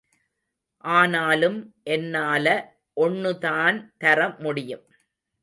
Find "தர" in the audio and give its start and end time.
3.97-4.29